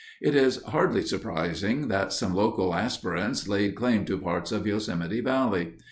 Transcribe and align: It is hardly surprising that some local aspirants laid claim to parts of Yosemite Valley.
It 0.19 0.33
is 0.33 0.63
hardly 0.63 1.03
surprising 1.03 1.87
that 1.89 2.11
some 2.11 2.33
local 2.33 2.73
aspirants 2.73 3.47
laid 3.47 3.75
claim 3.75 4.03
to 4.05 4.17
parts 4.17 4.51
of 4.51 4.65
Yosemite 4.65 5.21
Valley. 5.21 5.73